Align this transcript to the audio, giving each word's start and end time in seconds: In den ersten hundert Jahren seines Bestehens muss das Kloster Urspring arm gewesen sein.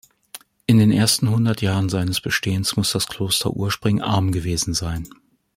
In 0.65 0.79
den 0.79 0.91
ersten 0.91 1.29
hundert 1.29 1.61
Jahren 1.61 1.87
seines 1.87 2.21
Bestehens 2.21 2.75
muss 2.75 2.91
das 2.91 3.05
Kloster 3.05 3.51
Urspring 3.51 4.01
arm 4.01 4.31
gewesen 4.31 4.73
sein. 4.73 5.07